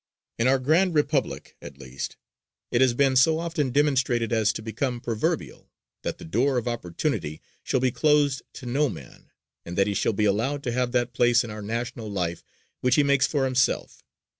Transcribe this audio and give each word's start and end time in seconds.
In 0.39 0.47
our 0.47 0.57
grand 0.57 0.95
Republic, 0.95 1.55
at 1.61 1.77
least, 1.77 2.17
it 2.71 2.81
has 2.81 2.95
been 2.95 3.15
so 3.15 3.37
often 3.37 3.69
demonstrated 3.69 4.33
as 4.33 4.51
to 4.53 4.63
become 4.63 4.99
proverbial, 4.99 5.69
that 6.01 6.17
the 6.17 6.25
door 6.25 6.57
of 6.57 6.67
opportunity 6.67 7.39
shall 7.61 7.79
be 7.81 7.91
closed 7.91 8.41
to 8.53 8.65
no 8.65 8.89
man, 8.89 9.29
and 9.63 9.77
that 9.77 9.85
he 9.85 9.93
shall 9.93 10.11
be 10.13 10.25
allowed 10.25 10.63
to 10.63 10.71
have 10.71 10.91
that 10.93 11.13
place 11.13 11.43
in 11.43 11.51
our 11.51 11.61
national 11.61 12.09
life 12.09 12.43
which 12.79 12.95
he 12.95 13.03
makes 13.03 13.27
for 13.27 13.45
himself. 13.45 14.01